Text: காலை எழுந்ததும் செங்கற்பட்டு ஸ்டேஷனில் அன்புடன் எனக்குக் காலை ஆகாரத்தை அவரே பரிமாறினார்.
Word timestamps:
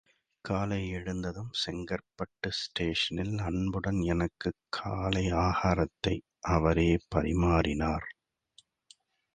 காலை 0.45 0.89
எழுந்ததும் 0.89 1.51
செங்கற்பட்டு 1.65 2.49
ஸ்டேஷனில் 2.49 3.37
அன்புடன் 3.39 4.01
எனக்குக் 4.01 4.55
காலை 4.69 5.31
ஆகாரத்தை 5.41 6.15
அவரே 6.47 6.97
பரிமாறினார். 7.15 8.07